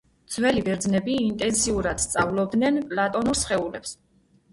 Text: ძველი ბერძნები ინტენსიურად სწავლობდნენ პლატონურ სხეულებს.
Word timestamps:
ძველი 0.35 0.61
ბერძნები 0.67 1.17
ინტენსიურად 1.25 2.01
სწავლობდნენ 2.05 2.81
პლატონურ 2.95 3.39
სხეულებს. 3.41 3.93